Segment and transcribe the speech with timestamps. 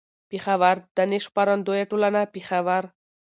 [0.29, 2.83] پېښور: دانش خپرندويه ټولنه، پېښور